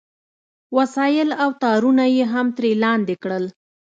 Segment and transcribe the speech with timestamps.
[0.77, 3.45] وسایل او تارونه یې هم ترې لاندې کړل